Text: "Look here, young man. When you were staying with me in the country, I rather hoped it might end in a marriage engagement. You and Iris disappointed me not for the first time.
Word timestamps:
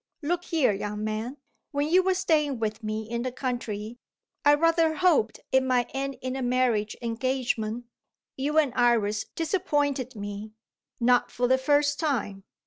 "Look 0.23 0.45
here, 0.45 0.71
young 0.73 1.03
man. 1.03 1.37
When 1.69 1.87
you 1.87 2.01
were 2.01 2.15
staying 2.15 2.57
with 2.57 2.83
me 2.83 3.07
in 3.07 3.21
the 3.21 3.31
country, 3.31 3.99
I 4.43 4.55
rather 4.55 4.95
hoped 4.95 5.39
it 5.51 5.61
might 5.61 5.91
end 5.93 6.17
in 6.23 6.35
a 6.35 6.41
marriage 6.41 6.95
engagement. 7.03 7.85
You 8.35 8.57
and 8.57 8.73
Iris 8.73 9.25
disappointed 9.35 10.15
me 10.15 10.53
not 10.99 11.29
for 11.29 11.47
the 11.47 11.59
first 11.59 11.99
time. 11.99 12.43